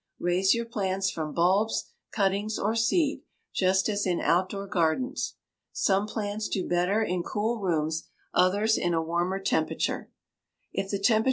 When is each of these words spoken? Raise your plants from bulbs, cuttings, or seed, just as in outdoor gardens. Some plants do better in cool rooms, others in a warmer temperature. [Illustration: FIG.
Raise 0.19 0.55
your 0.55 0.65
plants 0.65 1.11
from 1.11 1.31
bulbs, 1.31 1.91
cuttings, 2.11 2.57
or 2.57 2.73
seed, 2.75 3.21
just 3.53 3.87
as 3.87 4.07
in 4.07 4.19
outdoor 4.19 4.65
gardens. 4.65 5.35
Some 5.73 6.07
plants 6.07 6.47
do 6.49 6.67
better 6.67 7.03
in 7.03 7.21
cool 7.21 7.59
rooms, 7.59 8.07
others 8.33 8.79
in 8.79 8.95
a 8.95 9.01
warmer 9.03 9.37
temperature. 9.39 10.09
[Illustration: 10.75 11.03
FIG. 11.03 11.19